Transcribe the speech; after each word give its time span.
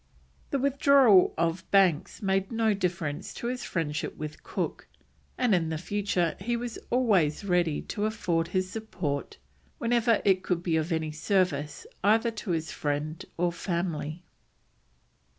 The 0.49 0.57
withdrawal 0.57 1.31
of 1.37 1.63
Banks 1.69 2.23
made 2.23 2.51
no 2.51 2.73
difference 2.73 3.35
to 3.35 3.45
his 3.45 3.63
friendship 3.63 4.17
with 4.17 4.41
Cook, 4.41 4.87
and 5.37 5.53
in 5.53 5.69
the 5.69 5.77
future 5.77 6.35
he 6.39 6.57
was 6.57 6.79
always 6.89 7.43
ready 7.45 7.83
to 7.83 8.07
afford 8.07 8.47
his 8.47 8.67
support 8.67 9.37
whenever 9.77 10.19
it 10.25 10.41
could 10.41 10.63
be 10.63 10.75
of 10.75 10.91
any 10.91 11.11
service 11.11 11.85
either 12.03 12.31
to 12.31 12.49
his 12.49 12.71
friend 12.71 13.23
or 13.37 13.51
family. 13.51 14.23